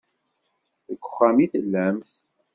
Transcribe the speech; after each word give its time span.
Deg 0.89 1.01
uxxam 1.05 1.37
i 1.45 1.47
tellamt. 1.53 2.11